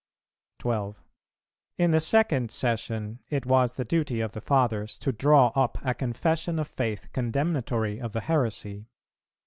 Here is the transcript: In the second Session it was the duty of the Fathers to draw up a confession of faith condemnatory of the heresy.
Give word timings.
In 1.77 1.91
the 1.91 1.99
second 1.99 2.49
Session 2.49 3.19
it 3.29 3.45
was 3.45 3.75
the 3.75 3.83
duty 3.83 4.19
of 4.19 4.31
the 4.31 4.41
Fathers 4.41 4.97
to 4.97 5.11
draw 5.11 5.49
up 5.49 5.77
a 5.85 5.93
confession 5.93 6.57
of 6.57 6.67
faith 6.67 7.09
condemnatory 7.13 7.99
of 8.01 8.11
the 8.11 8.21
heresy. 8.21 8.87